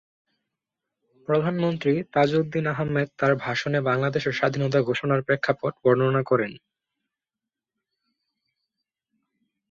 প্রধানমন্ত্রী 1.27 1.93
তাজউদ্দীন 2.13 2.65
আহমদ 2.67 3.07
তার 3.19 3.33
ভাষণে 3.37 3.79
বাংলাদেশের 3.81 4.33
স্বাধীনতা 4.33 4.79
ঘোষণার 4.81 5.21
প্রেক্ষাপট 5.21 5.73
বর্ণনা 5.83 6.21
করেন। 6.23 6.51